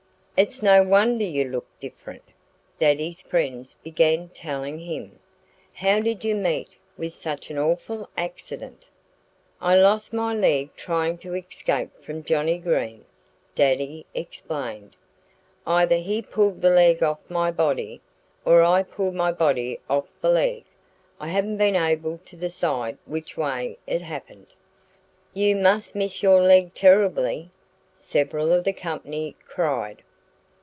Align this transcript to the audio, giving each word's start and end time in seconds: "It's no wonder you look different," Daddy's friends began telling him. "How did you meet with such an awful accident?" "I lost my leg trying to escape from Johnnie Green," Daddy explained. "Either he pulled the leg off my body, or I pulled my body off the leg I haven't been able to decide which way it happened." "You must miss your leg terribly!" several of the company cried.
"It's 0.37 0.63
no 0.63 0.81
wonder 0.81 1.23
you 1.23 1.43
look 1.43 1.67
different," 1.79 2.23
Daddy's 2.79 3.21
friends 3.21 3.75
began 3.83 4.29
telling 4.29 4.79
him. 4.79 5.19
"How 5.71 5.99
did 5.99 6.25
you 6.25 6.33
meet 6.33 6.77
with 6.97 7.13
such 7.13 7.51
an 7.51 7.59
awful 7.59 8.09
accident?" 8.17 8.89
"I 9.61 9.77
lost 9.77 10.13
my 10.13 10.33
leg 10.33 10.75
trying 10.75 11.19
to 11.19 11.35
escape 11.35 11.91
from 12.03 12.23
Johnnie 12.23 12.57
Green," 12.57 13.05
Daddy 13.53 14.07
explained. 14.15 14.95
"Either 15.67 15.97
he 15.97 16.23
pulled 16.23 16.61
the 16.61 16.71
leg 16.71 17.03
off 17.03 17.29
my 17.29 17.51
body, 17.51 18.01
or 18.43 18.63
I 18.63 18.81
pulled 18.81 19.13
my 19.13 19.31
body 19.31 19.79
off 19.87 20.09
the 20.21 20.31
leg 20.31 20.63
I 21.19 21.27
haven't 21.27 21.57
been 21.57 21.75
able 21.75 22.17
to 22.25 22.35
decide 22.35 22.97
which 23.05 23.37
way 23.37 23.77
it 23.85 24.01
happened." 24.01 24.47
"You 25.35 25.55
must 25.55 25.93
miss 25.93 26.23
your 26.23 26.41
leg 26.41 26.73
terribly!" 26.73 27.51
several 27.93 28.51
of 28.51 28.63
the 28.63 28.73
company 28.73 29.35
cried. 29.45 30.01